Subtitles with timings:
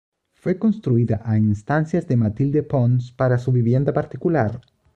[0.33, 4.59] Fue construida a instancias de Matilde Pons para su vivienda particular.